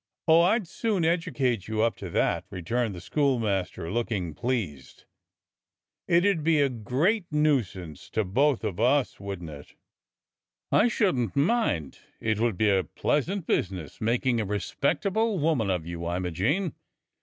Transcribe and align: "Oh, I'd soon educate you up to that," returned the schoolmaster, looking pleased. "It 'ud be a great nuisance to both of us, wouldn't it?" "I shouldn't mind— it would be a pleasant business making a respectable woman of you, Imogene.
"Oh, 0.27 0.41
I'd 0.41 0.67
soon 0.67 1.05
educate 1.05 1.67
you 1.67 1.83
up 1.83 1.95
to 1.97 2.09
that," 2.09 2.45
returned 2.49 2.95
the 2.95 3.01
schoolmaster, 3.01 3.91
looking 3.91 4.33
pleased. 4.33 5.05
"It 6.07 6.25
'ud 6.25 6.43
be 6.43 6.59
a 6.59 6.69
great 6.69 7.31
nuisance 7.31 8.09
to 8.09 8.23
both 8.23 8.63
of 8.63 8.79
us, 8.79 9.19
wouldn't 9.19 9.51
it?" 9.51 9.75
"I 10.71 10.87
shouldn't 10.87 11.35
mind— 11.35 11.99
it 12.19 12.39
would 12.39 12.57
be 12.57 12.71
a 12.71 12.83
pleasant 12.83 13.45
business 13.45 14.01
making 14.01 14.41
a 14.41 14.45
respectable 14.45 15.37
woman 15.37 15.69
of 15.69 15.85
you, 15.85 16.11
Imogene. 16.11 16.73